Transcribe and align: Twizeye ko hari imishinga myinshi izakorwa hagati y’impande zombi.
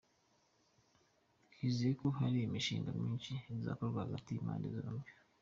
Twizeye 1.51 1.93
ko 2.01 2.07
hari 2.17 2.37
imishinga 2.41 2.89
myinshi 2.99 3.31
izakorwa 3.55 3.99
hagati 4.05 4.27
y’impande 4.31 4.67
zombi. 4.77 5.11